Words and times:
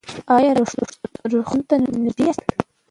ایا 0.35 0.51
روغتون 1.31 1.59
ته 1.67 1.75
نږدې 2.03 2.23
یاست؟ 2.27 2.43